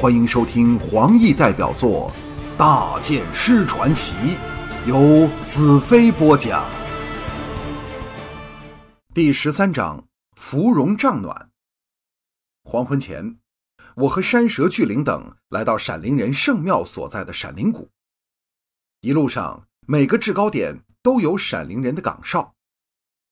[0.00, 2.10] 欢迎收听黄奕代表作
[2.56, 4.14] 《大剑师传奇》，
[4.88, 6.64] 由子飞播讲。
[9.12, 10.02] 第十三章：
[10.36, 11.50] 芙蓉帐暖。
[12.64, 13.36] 黄昏前，
[13.94, 17.90] 我和山蛇、巨灵等来到闪灵人圣庙所在的闪灵谷。
[19.02, 22.54] 一路上，每个制高点都有闪灵人的岗哨，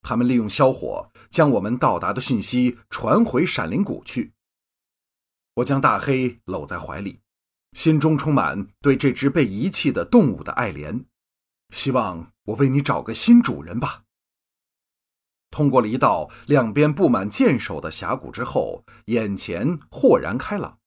[0.02, 4.34] 他们利用消火将我们到达的讯息传回闪灵谷去。
[5.58, 7.20] 我将大黑搂在怀里，
[7.72, 11.04] 心中充满对这只被遗弃的动物的爱怜，
[11.70, 14.04] 希望我为你找个新主人吧。
[15.50, 20.78] 通过了一道两边布满箭手的峡谷之后，眼前豁然开朗。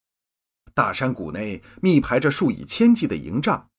[0.73, 3.69] 大山谷内密排着数以千计的营帐，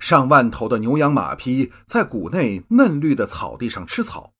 [0.00, 4.34] 上万头的牛羊马匹在谷内嫩绿的草地上吃草。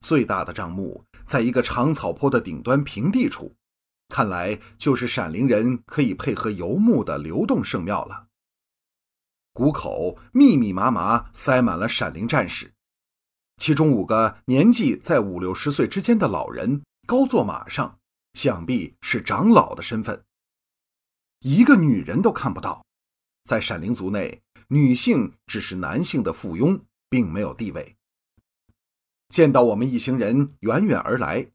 [0.00, 3.56] 最大的帐幕在一个长草坡的顶端平地处。
[4.08, 8.28] 看来就是闪灵人可以配合游牧的流动圣庙了。
[9.52, 12.72] 谷口密密麻麻塞满了闪灵战士，
[13.56, 17.98] 其中五个年纪在五六十岁之间的老人高坐马上，
[18.34, 20.24] 想必是长老的身份。
[21.40, 22.84] 一个女人都看不到，
[23.44, 27.96] 在闪灵族内，女性只是男性的附庸，并没有地位。
[29.28, 31.50] 见到我们一行人远远而来。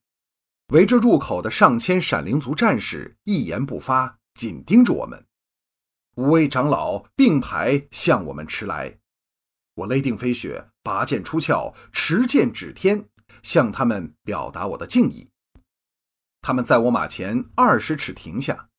[0.72, 5.26] 围着入口的上千闪灵族战士一言不发，紧盯着我们。
[6.16, 8.98] 五位长老并排向我们驰来，
[9.76, 13.10] 我勒定飞雪，拔剑出鞘，持剑指天，
[13.44, 15.28] 向他们表达我的敬意。
[16.42, 18.70] 他们在我马前二十尺停下，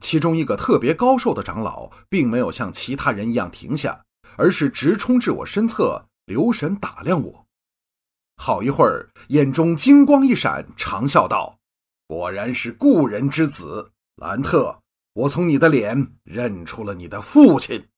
[0.00, 4.02] 其中一个特别高瘦的长老并没有像其他人一样停下，
[4.38, 7.41] 而是直冲至我身侧，留神打量我。
[8.36, 11.58] 好一会儿，眼中金光一闪，长笑道
[12.08, 14.80] ：“果然是故人之子，兰特，
[15.12, 17.88] 我从你的脸认出了你的父亲。”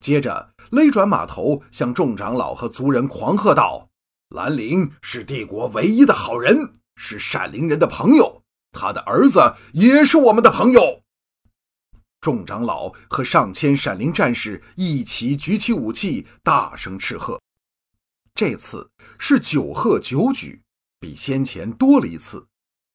[0.00, 3.90] 接着勒转马头，向众长老和族人狂喝道
[4.34, 11.02] ：“兰陵是帝国唯一的好人，是闪灵人的朋友，他的儿子也是我们的朋友。”
[12.22, 17.40] 众长老和上千闪灵战士一齐举起武器，大声斥喝。
[18.40, 20.62] 这次是九贺九举，
[20.98, 22.48] 比先前多了一次，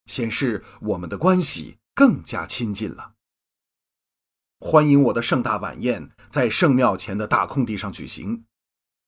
[0.07, 3.13] 显示我们的关系更加亲近了。
[4.59, 8.45] 欢迎我的盛大晚宴在圣庙前的大空地上举行，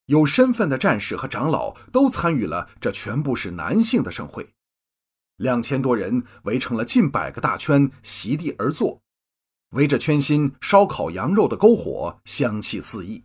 [0.05, 4.53] 有身份的战士和长老都参与了这全部是男性的盛会。
[5.37, 9.01] 两千多人围成了近百个大圈，席地而坐，
[9.71, 13.23] 围着圈心烧烤羊肉的篝火，香气四溢。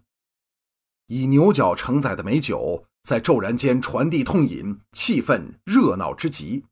[1.09, 2.87] 以牛角承载的美酒。
[3.03, 6.65] 在骤然间传递痛饮，气氛热闹之极。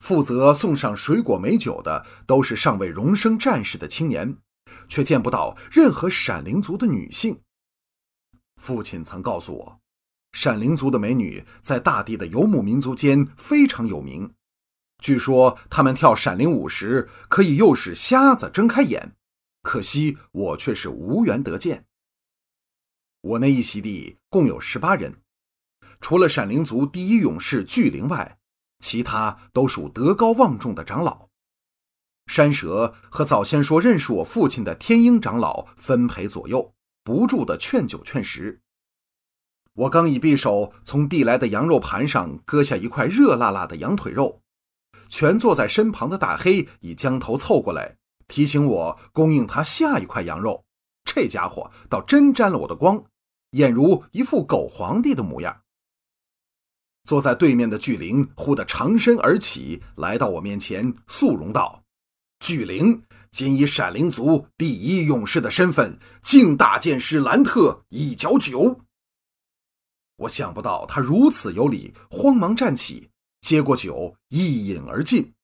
[0.00, 4.36] 负责送上水果美酒的都是尚未荣升战士的青年，
[4.88, 7.40] 却见不到任何闪灵族的女性。
[8.60, 9.80] 父亲曾告诉我，
[10.32, 14.34] 闪灵族的美女在大地的游牧民族间非常有名。
[14.98, 19.16] 据说他们跳闪灵舞时可以诱使瞎子睁开眼，
[19.62, 21.86] 可惜我却是无缘得见。
[23.20, 25.14] 我那一席地共有十八人，
[26.00, 28.36] 除了闪灵族第一勇士巨灵外，
[28.80, 31.28] 其他都属德高望重的长老。
[32.26, 36.74] 山蛇和早先说认识我父亲的天鹰长老分陪左右，
[37.04, 38.60] 不住的劝酒劝食。
[39.74, 44.40] 我刚一匕首从递来的羊肉盘上割下一块热辣辣的羊腿肉，
[45.08, 50.64] 全坐在身旁的大黑已将头凑过来，提醒我供应他下一块羊肉。
[51.04, 53.04] 这家伙倒真沾了我的光。
[53.54, 55.62] 俨如一副狗皇帝的模样。
[57.04, 61.84] 坐在对面的巨灵忽地长身而起，来到我面前，肃容道
[62.40, 68.80] ：“巨灵今以闪灵族第一勇士的身份，敬大剑师兰特一角酒。”
[70.16, 73.10] 我想不到他如此有礼，慌忙站起，
[73.40, 75.34] 接过酒一饮而尽。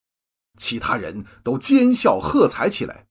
[0.56, 3.06] 其他人都奸笑喝彩起来。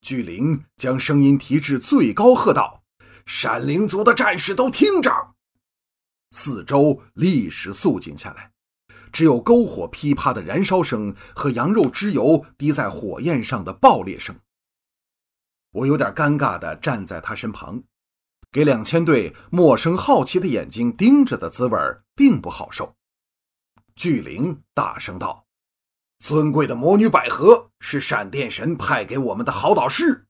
[0.00, 2.79] 巨灵将声音提至最高，喝道。
[3.26, 5.34] 闪灵族的战士都听着，
[6.32, 8.52] 四周立时肃静下来，
[9.12, 14.36] 只有篝火噼啪的燃烧声和羊肉脂油滴在火焰上的爆裂声。
[15.72, 17.84] 我有点尴尬地站在他身旁，
[18.50, 21.78] 给两千对陌生好奇的眼睛盯着的滋味
[22.14, 22.96] 并不好受。
[23.94, 25.46] 巨灵大声道
[26.18, 30.26] ：“尊贵的魔女百合是闪电神派给我们的好导师，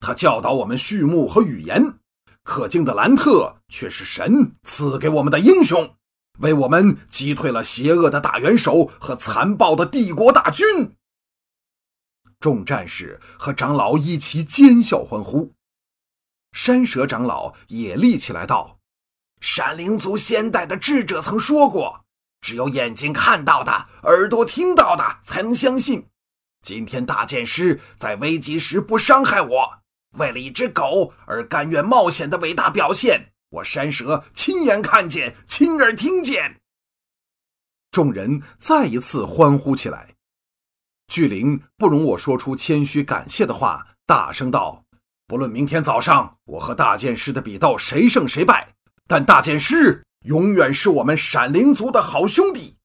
[0.00, 1.98] 他教导我们畜牧和语言。”
[2.42, 5.96] 可敬的兰特却是神赐给我们的英雄，
[6.40, 10.96] 为我们击退了邪恶的大元首和残暴的帝国大军。
[12.40, 15.54] 众战士和长老一齐尖笑欢呼。
[16.50, 18.80] 山蛇长老也立起来道
[19.40, 22.04] ：“闪灵族先代的智者曾说过，
[22.40, 26.08] 只有眼睛看到的，耳朵听到的，才能相信。
[26.60, 29.81] 今天大剑师在危急时不伤害我，
[30.12, 36.60] 为了一只狗而甘愿冒险的伟大表现，我山蛇亲眼看见，亲耳听见。”
[37.90, 40.14] 众人再一次欢呼起来。
[41.08, 44.84] 巨灵不容我说出谦虚感谢的话，大声道。
[45.26, 48.74] 不论明天早上我和大剑师的比斗谁胜谁败，
[49.06, 52.78] 但大剑师永远是我们闪灵族的好兄弟。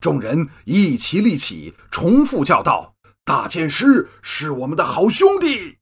[0.00, 5.78] 众人一齐立起，重复叫道：“大剑师是我们的好兄弟。”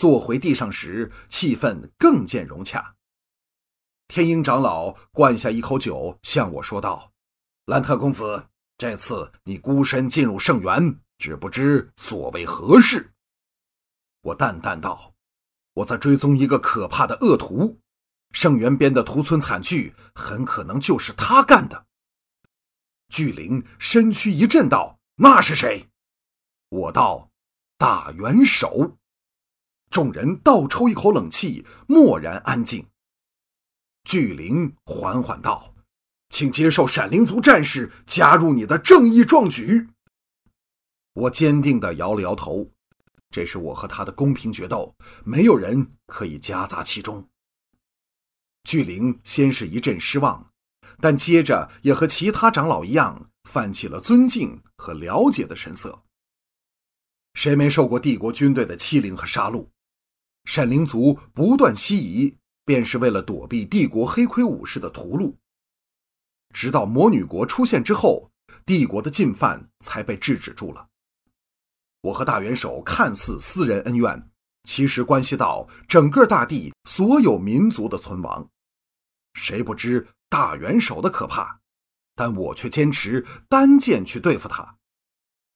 [0.00, 2.96] 坐回地上时，气氛更见融洽。
[4.08, 7.12] 天鹰长老灌下一口酒，向我说道
[7.68, 8.46] ：“兰特公子，
[8.78, 13.12] 这次你孤身进入圣园，只不知所为何事？”
[14.24, 15.12] 我淡淡道
[15.74, 17.78] ：“我在追踪一个可怕的恶徒，
[18.30, 21.84] 圣元边的屠村惨剧很可能就是他干的。”
[23.12, 25.90] 巨灵身躯一震道：“那是谁？”
[26.70, 27.30] 我道
[27.76, 28.96] ：“大元首。”
[29.90, 32.86] 众人倒抽一口冷气，默然安静。
[34.04, 35.74] 巨灵缓缓道
[36.30, 39.88] ：“请接受闪灵族战士加入你的正义壮举。”
[41.12, 42.70] 我坚定地摇了摇头。
[43.30, 47.28] 这是我和他的公平决斗，没有人可以夹杂其中。
[48.64, 50.50] 巨灵先是一阵失望，
[51.00, 56.02] 但接着也和其他长老一样，泛起了尊敬和了解的神色。
[57.34, 59.68] 谁没受过帝国军队的欺凌和杀戮？
[60.52, 65.36] 闪灵族不断西移，便是为了躲避帝国黑盔武士的屠戮。
[66.52, 68.32] 直到魔女国出现之后，
[68.66, 70.88] 帝国的进犯才被制止住了。
[72.00, 74.28] 我和大元首看似私人恩怨，
[74.64, 78.50] 其实关系到整个大地所有民族的存亡。
[79.34, 81.60] 谁不知大元首的可怕？
[82.16, 84.78] 但我却坚持单剑去对付他。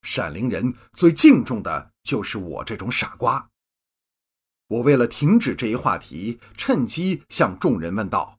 [0.02, 3.50] 闪灵人最敬重的就是我这种傻瓜。
[4.74, 8.38] 我为了停止这一话题，趁机向众人问道：“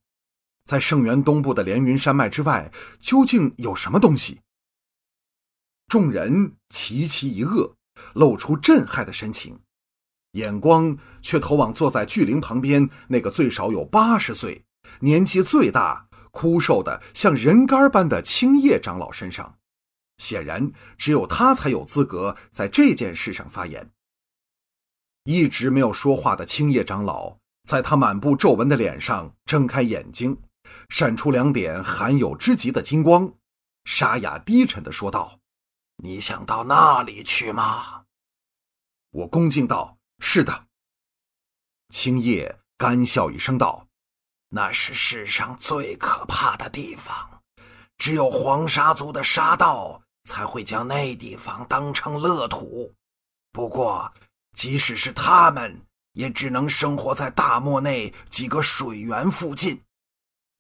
[0.66, 4.42] 在圣元东部的连云山脉之外，究竟有什么东西？”
[5.88, 7.74] 众人齐齐一愕。
[8.14, 9.62] 露出震撼的神情，
[10.32, 14.66] 眼光却投往坐在巨灵旁边那个最少有八十岁、
[15.00, 19.58] 年纪最大、枯瘦的像人干般的青叶长老身上。
[20.18, 23.92] 显然，只有他才有资格在这件事上发言。
[25.26, 27.38] 一直没有说话的青叶长老，
[27.68, 30.40] 在他满布皱纹的脸上睁开眼睛，
[30.88, 33.34] 闪出两点罕有之极的金光，
[33.86, 35.40] 沙哑低沉地说道。
[36.04, 38.04] 你想到那里去吗？
[39.10, 40.68] 我恭敬道：“是的。”
[41.90, 43.88] 青叶干笑一声道
[44.50, 47.42] ：“那是世上最可怕的地方，
[47.98, 52.94] 只有黄沙族的沙道才会将那地方当成乐土。
[53.52, 54.14] 不过，
[54.56, 59.84] 即使是他们，也只能生活在大漠内几个水源附近。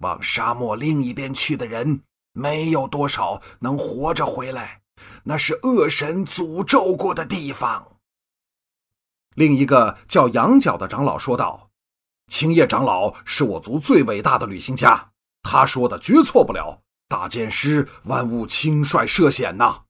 [0.03, 2.03] 往沙漠另一边去的人，
[2.33, 4.81] 没有多少能活着回来。”
[5.27, 7.99] 那是恶神诅咒过的地方。
[9.35, 11.69] 另一个叫羊角的长老说道
[12.31, 15.11] ：“青叶长老是我族最伟大的旅行家，
[15.41, 16.81] 他说的绝错不了。
[17.09, 19.83] 大剑师万物轻率涉险呐。”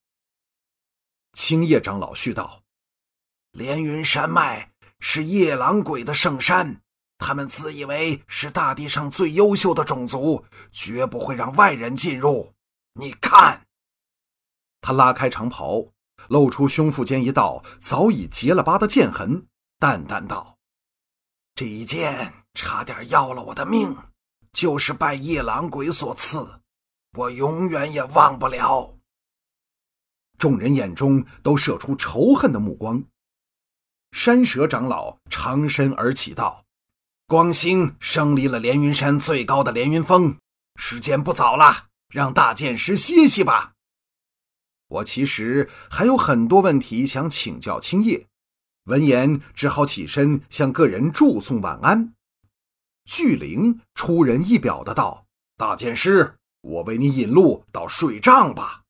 [1.34, 2.64] 青叶长老续道
[3.56, 6.82] ：“连云山脉是夜郎鬼的圣山，
[7.18, 10.44] 他们自以为是大地上最优秀的种族，
[10.74, 12.54] 绝不会让外人进入。
[13.00, 13.66] 你看。”
[14.82, 15.86] 他拉开长袍，
[16.28, 19.48] 露出胸腹间一道早已结了疤的剑痕，
[19.80, 20.58] 淡淡道
[21.56, 23.96] ：“这一剑差点要了我的命，
[24.52, 26.60] 就是拜夜郎鬼所赐，
[27.18, 28.98] 我永远也忘不了。”
[30.38, 33.02] 众人眼中都射出仇恨的目光。
[34.16, 36.64] 山蛇长老长身而起道
[37.28, 40.38] ：“光星升离了连云山最高的连云峰，
[40.78, 43.74] 时间不早了，让大剑师歇息吧。”
[44.88, 48.26] 我其实还有很多问题想请教青叶，
[48.86, 52.14] 闻言只好起身向个人祝送晚安。
[53.04, 55.26] 巨灵出人意表的道
[55.58, 58.84] ：“大剑师，我为你引路到水帐吧。”